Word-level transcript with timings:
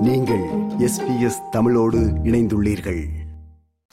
நீங்கள் 0.00 0.44
எஸ்பிஎஸ் 0.78 1.48
தமிழோடு 1.50 1.98
இணைந்துள்ளீர்கள். 2.24 3.04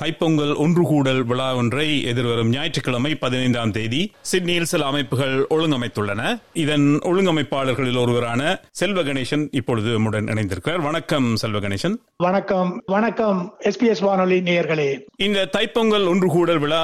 தைப்பொங்கல் 0.03 0.55
ஒன்று 0.55 0.81
கூடல் 0.81 1.23
விழா 1.23 1.55
ஒன்றை 1.55 2.03
எதிர்வரும் 2.03 2.49
ஞாயிற்றுக்கிழமை 2.49 3.15
பதினைந்தாம் 3.15 3.71
தேதி 3.71 4.11
சிட்னியில் 4.21 4.65
சில 4.65 4.85
அமைப்புகள் 4.85 5.47
ஒழுங்கமைத்துள்ளன. 5.49 6.39
இதன் 6.53 6.99
ஒழுங்கமைப்பாளர்களில் 7.01 8.01
ஒருவரான 8.01 8.59
செல்வ 8.71 9.03
கணேசன் 9.03 9.47
இப்பொழுது 9.51 9.91
நம்முடன் 9.91 10.25
இணைந்திருக்கிறார். 10.25 10.81
வணக்கம் 10.81 11.35
செல்வ 11.35 11.59
கணேசன். 11.59 11.95
வணக்கம் 12.17 12.83
வணக்கம் 12.85 13.55
எஸ்பிஎஸ் 13.59 14.03
வானொலி 14.03 14.39
நேயர்களே. 14.39 14.99
இந்த 15.17 15.49
தைப்பொங்கல் 15.57 16.07
ஒன்று 16.07 16.27
கூடல் 16.27 16.59
விழா 16.59 16.83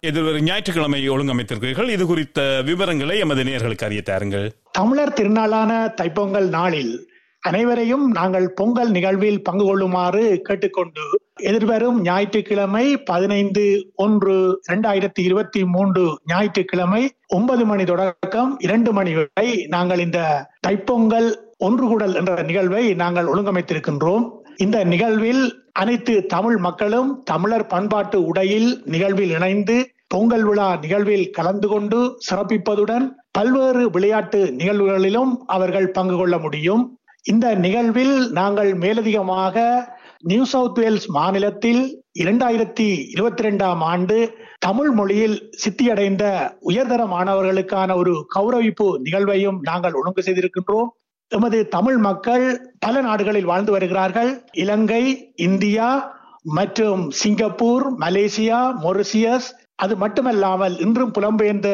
எதிர்வரும் 0.00 0.42
ஞாயிற்றுக்கிழமை 0.42 1.10
ஒழுங்கமைத்திருக்கிறீர்கள். 1.10 1.88
இது 1.88 2.06
குறித்த 2.06 2.62
விவரங்களை 2.64 3.18
எமது 3.18 3.42
நேயர்களுக்கு 3.42 3.84
அறிய 3.84 4.02
தாருங்கள். 4.02 4.52
தமிழர் 4.70 5.12
திருநாளான 5.12 5.94
தைப்பொங்கல் 6.00 6.48
நாளில் 6.48 7.14
அனைவரையும் 7.48 8.04
நாங்கள் 8.10 8.46
பொங்கல் 8.54 8.90
நிகழ்வில் 8.90 9.42
பங்கு 9.42 9.64
கொள்ளுமாறு 9.64 10.22
கேட்டுக்கொண்டு 10.42 11.04
எதிர்வரும் 11.40 11.98
ஞாயிற்றுக்கிழமை 12.02 12.84
பதினைந்து 13.04 13.64
ஒன்று 13.94 14.34
இரண்டாயிரத்தி 14.68 15.20
இருபத்தி 15.20 15.64
மூன்று 15.64 16.04
ஞாயிற்றுக்கிழமை 16.24 17.02
ஒன்பது 17.26 17.64
மணி 17.66 17.84
தொடக்கம் 17.84 18.58
இரண்டு 18.58 18.92
மணி 18.92 19.12
வரை 19.14 19.48
நாங்கள் 19.66 19.98
இந்த 19.98 20.48
தைப்பொங்கல் 20.68 21.28
ஒன்று 21.58 21.86
கூடல் 21.86 22.14
என்ற 22.14 22.42
நிகழ்வை 22.42 22.94
நாங்கள் 22.94 23.26
ஒழுங்கமைத்திருக்கின்றோம். 23.26 24.24
இந்த 24.56 24.84
நிகழ்வில் 24.84 25.44
அனைத்து 25.72 26.26
தமிழ் 26.26 26.56
மக்களும் 26.56 27.22
தமிழர் 27.24 27.66
பண்பாட்டு 27.66 28.18
உடையில் 28.24 28.82
நிகழ்வில் 28.84 29.30
இணைந்து 29.30 29.76
பொங்கல் 30.08 30.44
விழா 30.44 30.68
நிகழ்வில் 30.80 31.30
கலந்து 31.30 31.68
கொண்டு 31.68 31.98
சிறப்பிப்பதுடன் 32.26 33.06
பல்வேறு 33.30 33.90
விளையாட்டு 33.90 34.40
நிகழ்வுகளிலும் 34.60 35.32
அவர்கள் 35.46 35.90
பங்கு 35.90 36.16
கொள்ள 36.16 36.38
முடியும். 36.38 36.84
இந்த 37.26 37.46
நிகழ்வில் 37.54 38.16
நாங்கள் 38.30 38.68
மேலதிகமாக 38.74 39.54
நியூ 40.22 40.44
சவுத் 40.44 40.78
வேல்ஸ் 40.78 41.06
மாநிலத்தில் 41.08 41.80
இரண்டாயிரத்தி 42.18 42.86
இருபத்தி 43.14 43.42
ரெண்டாம் 43.42 43.80
ஆண்டு 43.92 44.16
தமிழ் 44.58 44.90
மொழியில் 44.90 45.34
சித்தியடைந்த 45.62 46.24
உயர்தர 46.60 47.02
மாணவர்களுக்கான 47.06 47.96
ஒரு 47.96 48.12
கௌரவிப்பு 48.36 48.86
நிகழ்வையும் 48.98 49.58
நாங்கள் 49.62 49.92
ஒழுங்கு 49.92 50.22
செய்திருக்கின்றோம். 50.22 50.88
எமது 51.32 51.58
தமிழ் 51.68 51.98
மக்கள் 51.98 52.44
பல 52.78 53.00
நாடுகளில் 53.00 53.44
வாழ்ந்து 53.44 53.72
வருகிறார்கள். 53.72 54.30
இலங்கை 54.62 55.02
இந்தியா 55.48 55.88
மற்றும் 56.58 57.02
சிங்கப்பூர் 57.10 57.86
மலேசியா 58.00 58.60
மொரிசியஸ் 58.84 59.48
அது 59.74 59.94
மட்டுமல்லாமல் 59.96 60.74
இன்றும் 60.78 61.14
புலம்பெயர்ந்த 61.18 61.68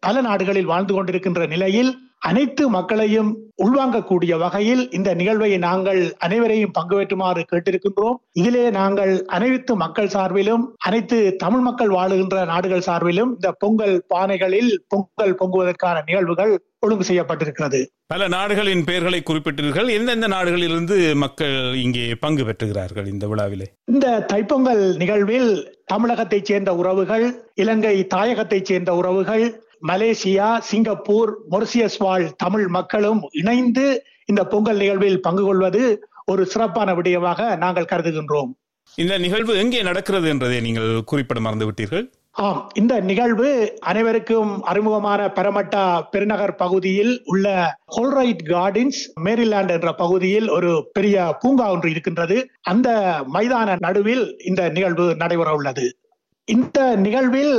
பல 0.00 0.20
நாடுகளில் 0.20 0.70
வாழ்ந்து 0.72 0.92
கொண்டிருக்கின்ற 0.94 1.42
நிலையில் 1.46 1.90
அனைத்து 2.18 2.68
மக்களையும் 2.68 3.30
உள்வாங்கக்கூடிய 3.64 4.38
வகையில் 4.38 4.90
இந்த 4.90 5.14
நிகழ்வை 5.14 5.58
நாங்கள் 5.58 6.14
அனைவரையும் 6.18 6.70
பங்கு 6.70 6.94
பெற்றுமாறு 6.98 7.44
கேட்டிருக்கின்றோம். 7.52 8.16
இதிலே 8.32 8.70
நாங்கள் 8.70 9.24
அனைத்து 9.26 9.76
மக்கள் 9.76 10.06
சார்பிலும் 10.06 10.64
அனைத்து 10.78 11.36
தமிழ் 11.36 11.60
மக்கள் 11.60 11.88
வாழுகின்ற 11.88 12.46
நாடுகள் 12.46 12.86
சார்பிலும் 12.86 13.30
இந்த 13.34 13.52
பொங்கல் 13.58 14.06
பானைகளில் 14.14 14.72
பொங்கல் 14.88 15.36
பொங்குவதற்கான 15.42 16.02
நிகழ்வுகள் 16.06 16.52
ஒழுங்கு 16.78 17.04
செய்யப்பட்டிருக்கிறது. 17.04 17.86
பல 18.06 18.28
நாடுகளின் 18.28 18.84
பெயர்களை 18.84 19.22
குறிப்பிட்டீர்கள் 19.22 19.88
எந்தெந்த 19.88 20.26
நாடுகளிலிருந்து 20.28 21.14
மக்கள் 21.14 21.74
இங்கே 21.74 22.14
பங்கு 22.20 22.44
பெற்றுகிறார்கள் 22.44 23.06
இந்த 23.06 23.26
விழாவிலே? 23.26 23.66
இந்த 23.84 24.26
தைப்பொங்கல் 24.32 24.96
நிகழ்வில் 24.96 25.50
தமிழகத்தைச் 25.92 26.44
சேர்ந்த 26.44 26.74
உறவுகள் 26.74 27.26
இலங்கை 27.54 28.06
தாயகத்தைச் 28.14 28.64
சேர்ந்த 28.64 28.94
உறவுகள் 28.94 29.44
மலேசியா 29.82 30.58
சிங்கப்பூர் 30.58 31.32
மொரிசியஸ் 31.50 31.98
வாழ் 31.98 32.26
தமிழ் 32.36 32.68
மக்களும் 32.68 33.20
இணைந்து 33.32 34.04
இந்த 34.26 34.44
பொங்கல் 34.44 34.76
நிகழ்வில் 34.76 35.20
பங்கு 35.20 35.44
கொள்வது 35.44 35.82
ஒரு 36.24 36.46
சிறப்பான 36.46 36.94
விடயமாக 36.94 37.56
நாங்கள் 37.56 37.90
கருதுகின்றோம். 37.92 38.50
இந்த 38.98 39.18
நிகழ்வு 39.18 39.58
எங்கே 39.58 39.82
நடக்கிறது 39.82 40.28
என்றதை 40.28 40.60
நீங்கள் 40.60 41.02
குறிப்பிட 41.04 41.40
மறந்து 41.40 41.66
விட்டீர்கள் 41.68 42.06
ஆம் 42.32 42.70
இந்த 42.74 43.00
நிகழ்வு 43.00 43.48
அனைவருக்கும் 43.78 44.62
அறிமுகமான 44.62 45.20
பெரமட்டா 45.28 46.02
பெருநகர் 46.10 46.54
பகுதியில் 46.54 47.22
உள்ள 47.24 47.74
ஹோல்ரைட் 47.96 48.42
கார்டன்ஸ் 48.48 49.00
மேரிலாண்ட் 49.24 49.70
என்ற 49.70 49.92
பகுதியில் 49.92 50.48
ஒரு 50.48 50.88
பெரிய 50.92 51.36
பூங்கா 51.40 51.70
ஒன்று 51.70 51.90
இருக்கின்றது. 51.90 52.36
அந்த 52.60 52.88
மைதான 53.32 53.76
நடுவில் 53.78 54.36
இந்த 54.44 54.68
நிகழ்வு 54.68 55.14
நடைபெற 55.16 55.52
உள்ளது 55.52 55.96
இந்த 56.44 56.96
நிகழ்வில் 56.96 57.54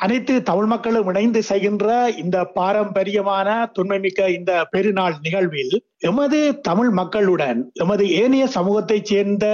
அனைத்து 0.00 0.34
தமிழ் 0.42 0.66
மக்களும் 0.66 1.08
இணைந்து 1.08 1.42
செய்கின்ற 1.42 1.86
இந்த 2.16 2.36
பாரம்பரியமான 2.54 3.48
தொன்மைமிக்க 3.74 4.28
இந்த 4.28 4.52
பெருநாள் 4.70 5.16
நிகழ்வில் 5.22 5.74
எமது 6.00 6.40
தமிழ் 6.62 6.90
மக்களுடன் 6.90 7.60
எமது 7.74 8.04
ஏனைய 8.12 8.44
சமூகத்தைச் 8.46 9.04
சேர்ந்த 9.04 9.46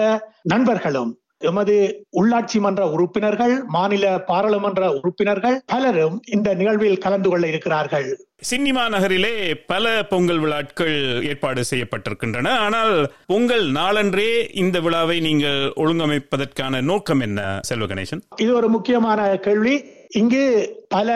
நண்பர்களும் 0.42 1.12
எமது 1.38 1.74
உள்ளாட்சி 2.10 2.58
மன்ற 2.60 2.82
உறுப்பினர்கள் 2.86 3.54
மாநில 3.68 4.04
பாராளுமன்ற 4.26 4.84
உறுப்பினர்கள் 4.92 5.56
பலரும் 5.66 6.16
இந்த 6.26 6.54
நிகழ்வில் 6.54 6.98
கலந்து 6.98 7.28
கொள்ள 7.30 7.44
இருக்கிறார்கள். 7.46 8.08
சினிமா 8.42 8.82
நகரிலே 8.94 9.32
பல 9.70 9.84
பொங்கல் 10.10 10.40
விழாக்கள் 10.42 10.96
ஏற்பாடு 11.30 11.62
செய்யப்பட்டிருக்கின்றன. 11.70 12.48
ஆனால் 12.64 12.92
பொங்கல் 13.32 13.64
நாளன்றே 13.78 14.28
இந்த 14.62 14.80
விழாவை 14.80 15.16
நீங்கள் 15.20 15.60
ஒழுங்கமைப்பதற்கான 15.76 16.82
நோக்கம் 16.90 17.20
என்ன 17.20 17.40
செல்வ 17.70 17.86
கணேசன்? 17.86 18.22
இது 18.44 18.52
ஒரு 18.54 18.70
முக்கியமான 18.76 19.28
கேள்வி. 19.48 19.74
இங்கு 20.20 20.44
பல 20.88 21.10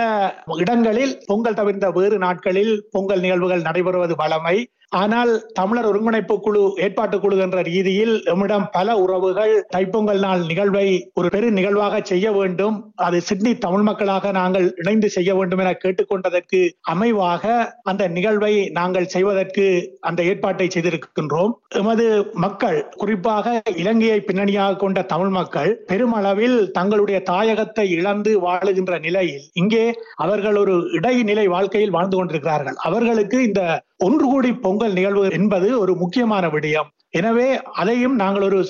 இடங்களில் 0.62 1.14
பொங்கல் 1.26 1.60
தவிர்த்த 1.60 1.88
வேறு 1.90 2.18
நாட்களில் 2.26 2.74
பொங்கல் 2.90 3.24
நிகழ்வுகள் 3.26 3.66
நடைபெறுவது 3.68 4.14
வழமை. 4.22 4.58
ஆனால் 5.00 5.30
தமிழர் 5.56 5.86
ஒருங்கிணைப்பு 5.88 6.34
குழு 6.44 6.62
ஏற்பாட்டு 6.84 7.16
குழு 7.20 7.36
என்ற 7.44 7.58
ரீதியில் 7.68 8.14
நம்மிடம் 8.28 8.64
பல 8.76 8.96
உறவுகள் 9.02 9.52
தைப்பொங்கல் 9.74 10.22
நாள் 10.24 10.42
நிகழ்வை 10.48 10.86
ஒரு 11.18 11.28
பெரு 11.34 11.48
நிகழ்வாக 11.58 12.00
செய்ய 12.10 12.32
வேண்டும். 12.38 12.76
அது 13.06 13.18
சிட்னி 13.28 13.52
தமிழ் 13.64 13.84
மக்களாக 13.88 14.32
நாங்கள் 14.38 14.66
இணைந்து 14.82 15.10
செய்ய 15.16 15.30
வேண்டும் 15.38 15.62
என 15.64 15.74
கேட்டுக்கொண்டதற்கு 15.84 16.60
அமைவாக 17.10 17.44
அந்த 17.90 18.02
நிகழ்வை 18.16 18.52
நாங்கள் 18.78 19.10
செய்வதற்கு 19.14 19.64
அந்த 20.08 20.20
ஏற்பாட்டை 20.30 20.66
செய்திருக்கின்றோம். 20.74 21.52
எமது 21.80 22.06
மக்கள் 22.44 22.78
குறிப்பாக 23.02 23.46
இலங்கையை 23.82 24.18
பின்னணியாக 24.28 24.78
கொண்ட 24.82 24.98
தமிழ் 25.12 25.32
மக்கள் 25.38 25.70
பெருமளவில் 25.90 26.58
தங்களுடைய 26.76 27.18
தாயகத்தை 27.30 27.86
இழந்து 27.98 28.32
வாழுகின்ற 28.46 28.94
நிலையில் 29.06 29.46
இங்கே 29.62 29.84
அவர்கள் 30.24 30.58
ஒரு 30.62 30.76
இடைநிலை 30.98 31.46
வாழ்க்கையில் 31.56 31.96
வாழ்ந்து 31.96 32.18
கொண்டிருக்கிறார்கள். 32.18 32.78
அவர்களுக்கு 32.88 33.38
இந்த 33.48 33.62
ஒன்று 34.08 34.26
கூடி 34.32 34.52
பொங்கல் 34.66 34.96
நிகழ்வு 35.00 35.26
என்பது 35.40 35.68
ஒரு 35.82 35.94
முக்கியமான 36.04 36.46
விடயம். 36.54 36.90
எனவே 37.20 37.50
அதையும் 37.82 38.16
நாங்கள் 38.22 38.46
ஒரு 38.50 38.60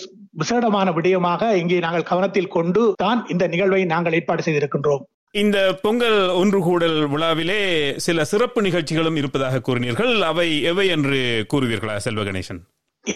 விசேடமான 0.41 0.89
விடயமாக 0.97 1.43
இங்கே 1.61 1.79
நாங்கள் 1.85 2.11
கவனத்தில் 2.11 2.55
கொண்டு 2.57 2.83
தான் 3.05 3.21
இந்த 3.33 3.45
நிகழ்வை 3.55 3.81
நாங்கள் 3.95 4.17
ஏற்பாடு 4.19 4.45
செய்திருக்கின்றோம். 4.47 5.05
இந்த 5.33 5.79
பொங்கல் 5.83 6.29
ஒன்று 6.29 6.61
கூடல் 6.61 7.07
விழாவிலே 7.07 7.93
சில 7.97 8.25
சிறப்பு 8.25 8.63
நிகழ்ச்சிகளும் 8.63 9.17
இருப்பதாக 9.17 9.61
கூறினீர்கள். 9.61 10.21
அவை 10.21 10.63
எவை 10.63 10.89
என்று 10.89 11.47
கூறுவீர்களா 11.53 11.97
செல்வ 11.97 12.23
கணேசன்? 12.23 12.61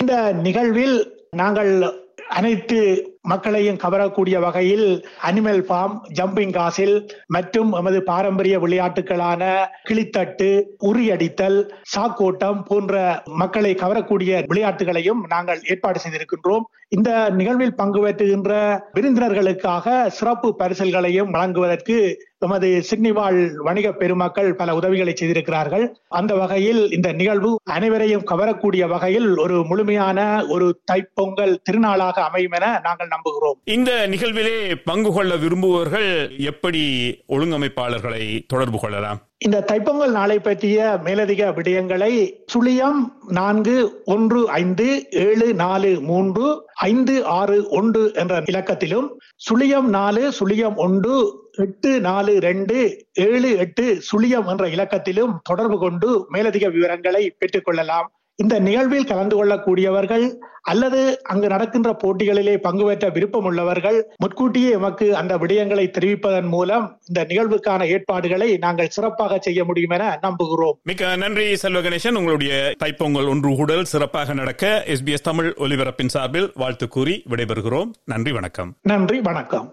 இந்த 0.01 0.33
நிகழ்வில் 0.33 1.27
நாங்கள் 1.31 2.04
அனைத்து 2.29 2.79
மக்களையும் 3.23 3.77
கவரக்கூடிய 3.77 4.41
வகையில் 4.41 5.05
அனிமல் 5.23 5.61
ஃபார்ம் 5.69 5.95
ஜம்பிங் 6.13 6.51
காசில் 6.51 6.97
மற்றும் 7.27 7.73
எமது 7.73 8.03
பாரம்பரிய 8.03 8.59
விளையாட்டுகளான 8.59 9.43
கிளித்தட்டு 9.89 10.49
உரியடித்தல் 10.83 11.59
சாக்கோட்டம் 11.95 12.63
போன்ற 12.63 13.23
மக்களை 13.25 13.75
கவரக்கூடிய 13.75 14.43
விளையாட்டுகளையும் 14.47 15.23
நாங்கள் 15.29 15.61
ஏற்பாடு 15.63 16.01
செய்திருக்கின்றோம். 16.01 16.63
இந்த 16.89 17.31
நிகழ்வில் 17.31 17.75
பங்கு 17.75 18.07
பெற்றுகின்ற 18.07 18.53
விருந்தினர்களுக்காக 18.95 20.07
சிறப்பு 20.09 20.57
பரிசல்களையும் 20.59 21.31
வழங்குவதற்கு 21.31 21.97
எமது 22.45 22.69
சிட்னி 22.89 23.13
வாழ் 23.19 23.41
வணிக 23.67 23.93
பெருமக்கள் 24.01 24.51
பல 24.61 24.75
உதவிகளை 24.81 25.13
செய்திருக்கிறார்கள். 25.17 25.87
அந்த 26.21 26.33
வகையில் 26.43 26.83
இந்த 26.97 27.13
நிகழ்வு 27.21 27.51
அனைவரையும் 27.77 28.27
கவரக்கூடிய 28.31 28.87
வகையில் 28.95 29.29
ஒரு 29.45 29.59
முழுமையான 29.71 30.19
ஒரு 30.55 30.69
தைப்பொங்கல் 30.93 31.55
திருநாளாக 31.69 32.17
அமையும் 32.29 32.57
என 32.61 32.67
நாங்கள் 32.87 33.13
நம்புகிறோம். 33.15 33.59
இந்த 33.77 33.93
நிகழ்விலே 34.15 34.57
பங்கு 34.85 35.13
கொள்ள 35.13 35.35
விரும்புபவர்கள் 35.45 36.11
எப்படி 36.51 36.83
ஒழுங்கமைப்பாளர்களை 37.29 38.25
தொடர்பு 38.47 38.81
கொள்ளலாம்? 38.81 39.21
இந்த 39.39 39.59
தைப்பொங்கல் 39.71 40.13
நாளை 40.17 40.37
பற்றிய 40.39 40.77
மேலதிக 41.05 41.49
விடயங்களை 41.57 42.13
சுழியம் 42.53 43.01
நான்கு 43.39 43.77
ஒன்று 44.05 44.41
ஐந்து 44.51 44.87
ஏழு 45.25 45.49
நாலு 45.55 45.91
மூன்று 46.01 46.47
ஐந்து 46.89 47.17
ஆறு 47.39 47.57
ஒன்று 47.71 48.03
என்ற 48.15 48.43
இலக்கத்திலும் 48.53 49.09
சுழியம் 49.47 49.89
நாலு 49.99 50.23
சுழியம் 50.39 50.77
ஒன்று 50.87 51.17
எட்டு 51.57 52.01
நாலு 52.01 52.41
ரெண்டு 52.41 53.07
ஏழு 53.13 53.57
எட்டு 53.57 54.03
சுழியம் 54.13 54.47
என்ற 54.47 54.69
இலக்கத்திலும் 54.69 55.41
தொடர்பு 55.43 55.79
கொண்டு 55.79 56.27
மேலதிக 56.29 56.69
விவரங்களை 56.69 57.35
பெற்றுக் 57.39 57.65
கொள்ளலாம். 57.65 58.13
இந்த 58.37 58.59
நிகழ்வில் 58.59 59.05
கலந்து 59.05 59.45
கொள்ளக்கூடியவர்கள் 59.45 60.35
அல்லது 60.63 61.23
அங்கு 61.23 61.49
நடக்கின்ற 61.49 61.97
போட்டிகளிலே 62.05 62.57
பங்கு 62.57 62.85
பெற்ற 62.85 63.09
விருப்பம் 63.09 63.45
உள்ளவர்கள் 63.45 64.13
முன்கூட்டியே 64.17 64.71
எமக்கு 64.71 65.17
அந்த 65.17 65.37
விடயங்களை 65.37 65.91
தெரிவிப்பதன் 65.91 66.47
மூலம் 66.47 67.01
இந்த 67.07 67.25
நிகழ்வுக்கான 67.25 67.87
ஏற்பாடுகளை 67.87 68.57
நாங்கள் 68.57 68.89
சிறப்பாக 68.89 69.39
செய்ய 69.41 69.65
முடியும் 69.65 69.91
என 69.91 70.19
நம்புகிறோம். 70.23 70.73
மிக்க 70.83 71.17
நன்றி 71.17 71.57
செல்வ 71.57 71.81
கணேசன். 71.81 72.15
உங்களுடைய 72.15 72.75
தைப்பொங்கல் 72.85 73.29
ஒன்று 73.29 73.57
கூடல் 73.57 73.85
சிறப்பாக 73.85 74.35
நடக்க 74.35 74.85
எஸ்பிஎஸ் 74.87 75.27
தமிழ் 75.31 75.55
ஒலிபரப்பின் 75.57 76.09
சார்பில் 76.09 76.51
வாழ்த்து 76.55 76.89
கூறி 76.89 77.23
விடைபெறுகிறோம். 77.31 77.91
நன்றி 78.05 78.33
வணக்கம். 78.33 78.75
நன்றி 78.83 79.21
வணக்கம். 79.21 79.73